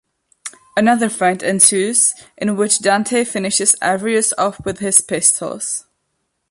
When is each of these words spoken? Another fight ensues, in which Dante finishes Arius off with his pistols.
Another 0.75 1.09
fight 1.09 1.43
ensues, 1.43 2.15
in 2.35 2.55
which 2.57 2.79
Dante 2.79 3.23
finishes 3.23 3.75
Arius 3.83 4.33
off 4.35 4.59
with 4.65 4.79
his 4.79 4.99
pistols. 4.99 5.85